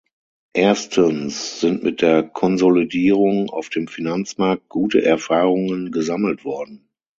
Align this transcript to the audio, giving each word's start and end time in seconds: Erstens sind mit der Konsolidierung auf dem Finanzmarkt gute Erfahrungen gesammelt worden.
Erstens 0.55 1.59
sind 1.59 1.83
mit 1.83 2.01
der 2.01 2.23
Konsolidierung 2.23 3.51
auf 3.51 3.69
dem 3.69 3.87
Finanzmarkt 3.87 4.67
gute 4.67 5.05
Erfahrungen 5.05 5.91
gesammelt 5.91 6.43
worden. 6.43 6.89